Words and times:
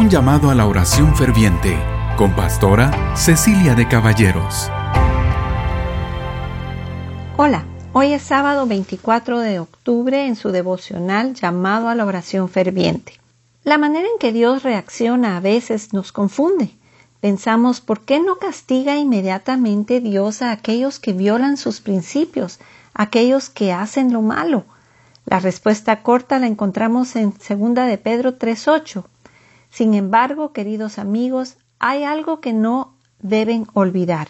Un 0.00 0.08
llamado 0.08 0.48
a 0.48 0.54
la 0.54 0.66
oración 0.66 1.14
ferviente 1.14 1.76
con 2.16 2.34
pastora 2.34 3.14
Cecilia 3.14 3.74
de 3.74 3.86
Caballeros. 3.86 4.70
Hola, 7.36 7.66
hoy 7.92 8.14
es 8.14 8.22
sábado 8.22 8.64
24 8.64 9.40
de 9.40 9.58
octubre 9.58 10.26
en 10.26 10.36
su 10.36 10.52
devocional 10.52 11.34
llamado 11.34 11.90
a 11.90 11.94
la 11.94 12.06
oración 12.06 12.48
ferviente. 12.48 13.20
La 13.62 13.76
manera 13.76 14.08
en 14.10 14.18
que 14.18 14.32
Dios 14.32 14.62
reacciona 14.62 15.36
a 15.36 15.40
veces 15.40 15.92
nos 15.92 16.12
confunde. 16.12 16.70
Pensamos, 17.20 17.82
¿por 17.82 18.00
qué 18.00 18.20
no 18.20 18.36
castiga 18.36 18.96
inmediatamente 18.96 20.00
Dios 20.00 20.40
a 20.40 20.52
aquellos 20.52 20.98
que 20.98 21.12
violan 21.12 21.58
sus 21.58 21.82
principios, 21.82 22.58
aquellos 22.94 23.50
que 23.50 23.74
hacen 23.74 24.14
lo 24.14 24.22
malo? 24.22 24.64
La 25.26 25.40
respuesta 25.40 26.02
corta 26.02 26.38
la 26.38 26.46
encontramos 26.46 27.16
en 27.16 27.34
2 27.34 27.74
de 27.86 27.98
Pedro 27.98 28.38
3.8. 28.38 29.04
Sin 29.70 29.94
embargo, 29.94 30.52
queridos 30.52 30.98
amigos, 30.98 31.56
hay 31.78 32.04
algo 32.04 32.40
que 32.40 32.52
no 32.52 32.94
deben 33.20 33.66
olvidar. 33.72 34.28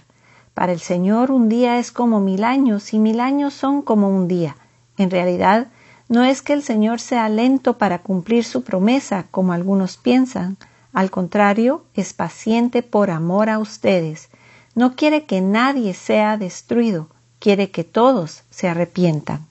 Para 0.55 0.73
el 0.73 0.81
Señor 0.81 1.31
un 1.31 1.49
día 1.49 1.79
es 1.79 1.93
como 1.93 2.21
mil 2.21 2.45
años 2.45 2.93
y 2.93 2.99
mil 2.99 3.21
años 3.21 3.55
son 3.55 3.83
como 3.83 4.09
un 4.09 4.29
día. 4.29 4.57
En 4.99 5.11
realidad, 5.11 5.69
no 6.09 6.25
es 6.25 6.43
que 6.43 6.53
el 6.53 6.63
Señor 6.63 7.01
sea 7.01 7.29
lento 7.29 7.79
para 7.79 8.01
cumplir 8.01 8.45
su 8.45 8.65
promesa, 8.65 9.27
como 9.31 9.53
algunos 9.53 9.97
piensan. 9.97 10.57
Al 10.93 11.11
contrario, 11.11 11.85
es 11.95 12.13
paciente 12.13 12.83
por 12.83 13.11
amor 13.11 13.49
a 13.49 13.59
ustedes. 13.59 14.29
No 14.75 14.97
quiere 14.97 15.25
que 15.25 15.41
nadie 15.41 15.95
sea 15.95 16.37
destruido, 16.37 17.09
quiere 17.39 17.71
que 17.71 17.85
todos 17.85 18.43
se 18.51 18.69
arrepientan. 18.69 19.47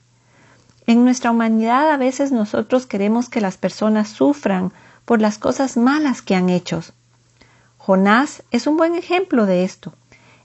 En 0.86 1.04
nuestra 1.04 1.30
humanidad 1.30 1.90
a 1.90 1.96
veces 1.96 2.30
nosotros 2.30 2.86
queremos 2.86 3.28
que 3.28 3.40
las 3.40 3.56
personas 3.56 4.08
sufran 4.08 4.72
por 5.10 5.20
las 5.20 5.38
cosas 5.38 5.76
malas 5.76 6.22
que 6.22 6.36
han 6.36 6.50
hecho. 6.50 6.84
Jonás 7.78 8.44
es 8.52 8.68
un 8.68 8.76
buen 8.76 8.94
ejemplo 8.94 9.44
de 9.44 9.64
esto. 9.64 9.92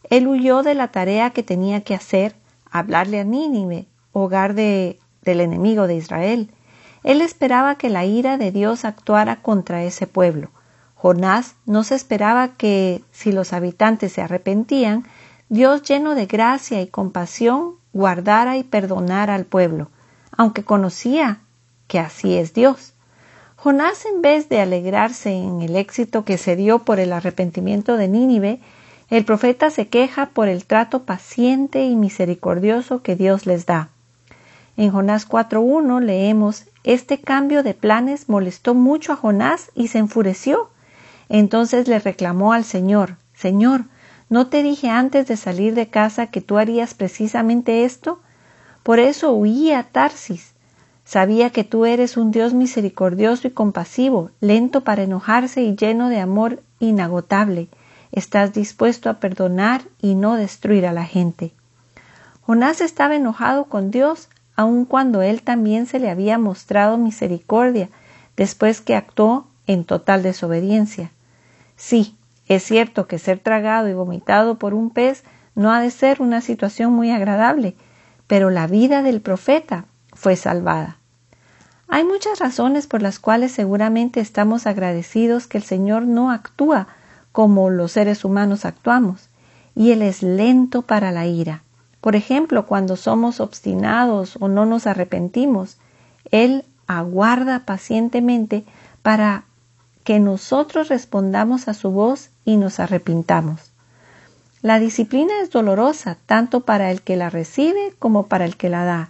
Él 0.10 0.28
huyó 0.28 0.64
de 0.64 0.74
la 0.74 0.88
tarea 0.88 1.30
que 1.30 1.44
tenía 1.44 1.82
que 1.82 1.94
hacer, 1.94 2.36
hablarle 2.72 3.20
a 3.20 3.24
Nínive, 3.24 3.86
hogar 4.12 4.56
de, 4.56 4.98
del 5.22 5.42
enemigo 5.42 5.86
de 5.86 5.98
Israel. 5.98 6.50
Él 7.04 7.22
esperaba 7.22 7.76
que 7.76 7.92
la 7.92 8.06
ira 8.06 8.40
de 8.40 8.52
Dios 8.52 8.86
actuara 8.86 9.44
contra 9.44 9.84
ese 9.84 10.08
pueblo. 10.08 10.50
Jonás 10.96 11.54
no 11.68 11.84
se 11.84 11.94
esperaba 11.94 12.48
que, 12.48 13.04
si 13.12 13.32
los 13.32 13.54
habitantes 13.54 14.14
se 14.14 14.24
arrepentían, 14.24 15.06
Dios 15.48 15.84
lleno 15.84 16.16
de 16.16 16.26
gracia 16.26 16.82
y 16.82 16.88
compasión 16.88 17.76
guardara 17.94 18.58
y 18.58 18.64
perdonara 18.64 19.36
al 19.36 19.46
pueblo, 19.46 19.92
aunque 20.32 20.64
conocía 20.64 21.42
que 21.88 22.00
así 22.00 22.36
es 22.36 22.56
Dios. 22.56 22.95
Jonás, 23.66 24.06
en 24.06 24.22
vez 24.22 24.48
de 24.48 24.62
alegrarse 24.62 25.32
en 25.32 25.64
el 25.64 25.76
éxito 25.76 26.24
que 26.24 26.38
se 26.38 26.56
dio 26.56 26.84
por 26.84 27.00
el 27.00 27.12
arrepentimiento 27.12 27.98
de 27.98 28.08
Nínive, 28.08 28.60
el 29.10 29.26
profeta 29.26 29.72
se 29.72 29.88
queja 29.88 30.28
por 30.28 30.48
el 30.50 30.66
trato 30.66 31.02
paciente 31.02 31.84
y 31.84 31.96
misericordioso 31.96 33.02
que 33.02 33.16
Dios 33.16 33.48
les 33.48 33.66
da. 33.66 33.90
En 34.78 34.92
Jonás 34.92 35.28
4.1 35.28 36.00
leemos, 36.00 36.66
Este 36.84 37.20
cambio 37.20 37.64
de 37.64 37.74
planes 37.74 38.30
molestó 38.30 38.76
mucho 38.76 39.14
a 39.14 39.16
Jonás 39.16 39.72
y 39.74 39.88
se 39.88 39.98
enfureció. 39.98 40.70
Entonces 41.28 41.88
le 41.88 41.98
reclamó 41.98 42.54
al 42.54 42.66
Señor, 42.66 43.16
Señor, 43.34 43.86
¿no 44.30 44.46
te 44.46 44.62
dije 44.62 44.90
antes 44.90 45.26
de 45.26 45.38
salir 45.38 45.74
de 45.74 45.88
casa 45.88 46.28
que 46.28 46.42
tú 46.42 46.60
harías 46.60 46.94
precisamente 46.94 47.84
esto? 47.84 48.20
Por 48.84 49.00
eso 49.00 49.32
huí 49.32 49.72
a 49.72 49.82
Tarsis. 49.82 50.55
Sabía 51.06 51.52
que 51.52 51.64
tú 51.64 51.86
eres 51.86 52.18
un 52.18 52.32
Dios 52.32 52.56
misericordioso 52.56 53.48
y 53.48 53.52
compasivo, 53.52 54.32
lento 54.42 54.82
para 54.82 55.04
enojarse 55.04 55.62
y 55.62 55.76
lleno 55.76 56.10
de 56.10 56.20
amor 56.20 56.64
inagotable. 56.80 57.68
Estás 58.12 58.54
dispuesto 58.54 59.12
a 59.12 59.20
perdonar 59.20 59.84
y 60.02 60.16
no 60.16 60.34
destruir 60.36 60.88
a 60.88 60.94
la 60.94 61.06
gente. 61.06 61.54
Jonás 62.42 62.82
estaba 62.82 63.16
enojado 63.16 63.66
con 63.66 63.92
Dios, 63.92 64.30
aun 64.56 64.86
cuando 64.86 65.22
él 65.22 65.44
también 65.44 65.86
se 65.86 66.00
le 66.00 66.10
había 66.10 66.40
mostrado 66.40 66.98
misericordia, 66.98 67.90
después 68.36 68.82
que 68.82 68.96
actuó 68.96 69.46
en 69.68 69.86
total 69.86 70.24
desobediencia. 70.24 71.12
Sí, 71.76 72.16
es 72.48 72.64
cierto 72.64 73.08
que 73.08 73.20
ser 73.20 73.38
tragado 73.40 73.90
y 73.90 73.94
vomitado 73.94 74.56
por 74.58 74.74
un 74.74 74.90
pez 74.90 75.24
no 75.54 75.72
ha 75.72 75.82
de 75.82 75.92
ser 75.92 76.20
una 76.22 76.42
situación 76.42 76.94
muy 76.94 77.12
agradable, 77.12 77.76
pero 78.26 78.50
la 78.50 78.66
vida 78.66 79.04
del 79.04 79.22
profeta 79.22 79.86
fue 80.16 80.36
salvada. 80.36 80.98
Hay 81.88 82.04
muchas 82.04 82.40
razones 82.40 82.88
por 82.88 83.04
las 83.04 83.20
cuales 83.20 83.52
seguramente 83.52 84.20
estamos 84.20 84.66
agradecidos 84.66 85.46
que 85.46 85.60
el 85.60 85.64
Señor 85.64 86.04
no 86.04 86.32
actúa 86.32 86.88
como 87.32 87.70
los 87.70 87.92
seres 87.92 88.26
humanos 88.26 88.66
actuamos, 88.66 89.30
y 89.76 89.92
Él 89.92 90.02
es 90.02 90.24
lento 90.24 90.82
para 90.82 91.12
la 91.12 91.28
ira. 91.28 91.62
Por 92.02 92.16
ejemplo, 92.16 92.66
cuando 92.66 92.96
somos 92.96 93.40
obstinados 93.40 94.38
o 94.40 94.48
no 94.48 94.66
nos 94.66 94.88
arrepentimos, 94.88 95.78
Él 96.32 96.64
aguarda 96.88 97.66
pacientemente 97.66 98.64
para 99.02 99.44
que 100.04 100.20
nosotros 100.20 100.88
respondamos 100.88 101.68
a 101.68 101.74
su 101.74 101.92
voz 101.92 102.30
y 102.46 102.58
nos 102.58 102.80
arrepintamos. 102.80 103.72
La 104.62 104.80
disciplina 104.80 105.34
es 105.42 105.52
dolorosa 105.52 106.18
tanto 106.26 106.62
para 106.62 106.92
el 106.92 107.02
que 107.02 107.18
la 107.18 107.30
recibe 107.30 107.94
como 108.00 108.28
para 108.28 108.46
el 108.46 108.56
que 108.56 108.70
la 108.70 108.86
da. 108.86 109.10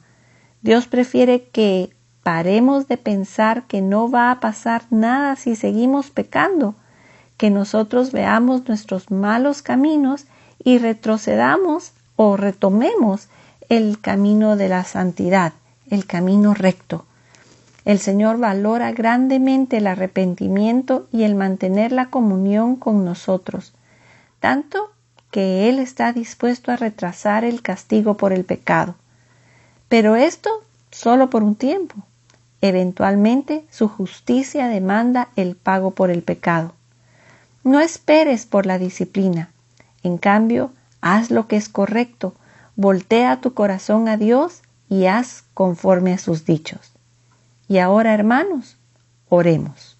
Dios 0.65 0.87
prefiere 0.87 1.43
que 1.43 1.95
paremos 2.23 2.87
de 2.87 2.97
pensar 2.97 3.67
que 3.67 3.83
no 3.83 4.09
va 4.09 4.31
a 4.31 4.39
pasar 4.39 4.81
nada 4.89 5.35
si 5.35 5.55
seguimos 5.55 6.09
pecando, 6.09 6.73
que 7.37 7.51
nosotros 7.51 8.11
veamos 8.11 8.67
nuestros 8.67 9.11
malos 9.11 9.61
caminos 9.61 10.25
y 10.63 10.79
retrocedamos 10.79 11.91
o 12.15 12.35
retomemos 12.35 13.27
el 13.69 14.01
camino 14.01 14.55
de 14.55 14.69
la 14.69 14.83
santidad, 14.85 15.53
el 15.91 16.07
camino 16.07 16.55
recto. 16.55 17.05
El 17.85 17.99
Señor 17.99 18.39
valora 18.39 18.91
grandemente 18.91 19.77
el 19.77 19.85
arrepentimiento 19.85 21.05
y 21.11 21.25
el 21.25 21.35
mantener 21.35 21.91
la 21.91 22.07
comunión 22.07 22.75
con 22.75 23.05
nosotros, 23.05 23.75
tanto 24.39 24.89
que 25.29 25.69
Él 25.69 25.77
está 25.77 26.11
dispuesto 26.11 26.71
a 26.71 26.75
retrasar 26.75 27.43
el 27.43 27.61
castigo 27.61 28.17
por 28.17 28.33
el 28.33 28.45
pecado. 28.45 28.95
Pero 29.95 30.17
esto 30.17 30.49
solo 30.91 31.29
por 31.29 31.41
un 31.41 31.55
tiempo. 31.55 31.95
Eventualmente 32.59 33.63
su 33.71 33.87
justicia 33.87 34.67
demanda 34.67 35.29
el 35.37 35.55
pago 35.55 35.91
por 35.91 36.09
el 36.09 36.21
pecado. 36.21 36.73
No 37.63 37.79
esperes 37.79 38.45
por 38.45 38.65
la 38.65 38.77
disciplina. 38.77 39.51
En 40.03 40.17
cambio, 40.17 40.73
haz 40.99 41.31
lo 41.31 41.47
que 41.47 41.55
es 41.55 41.69
correcto, 41.69 42.35
voltea 42.75 43.39
tu 43.39 43.53
corazón 43.53 44.09
a 44.09 44.17
Dios 44.17 44.63
y 44.89 45.05
haz 45.05 45.45
conforme 45.53 46.11
a 46.11 46.17
sus 46.17 46.43
dichos. 46.43 46.91
Y 47.69 47.77
ahora, 47.77 48.13
hermanos, 48.13 48.75
oremos. 49.29 49.94